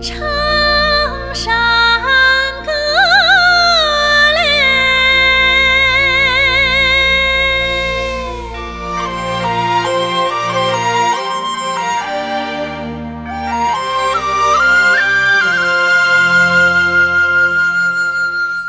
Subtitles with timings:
[0.00, 0.14] 唱
[1.34, 1.54] 山
[2.64, 2.70] 歌
[4.34, 4.40] 嘞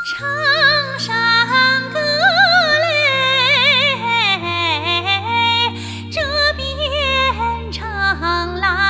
[0.03, 0.25] 唱
[0.97, 1.09] 山
[1.91, 1.99] 歌
[2.79, 2.87] 嘞
[6.09, 6.21] 这
[6.55, 6.67] 边
[7.71, 8.86] 唱来